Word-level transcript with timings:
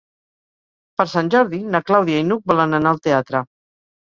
Per 1.01 1.05
Sant 1.11 1.29
Jordi 1.35 1.59
na 1.75 1.83
Clàudia 1.91 2.23
i 2.23 2.27
n'Hug 2.31 2.49
volen 2.53 2.75
anar 2.79 2.95
al 2.97 3.05
teatre. 3.09 3.45